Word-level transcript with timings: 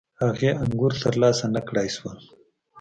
هغې 0.23 0.51
انګور 0.63 0.91
ترلاسه 1.03 1.45
نه 1.55 1.61
کړای 1.67 1.89
شول. 1.95 2.17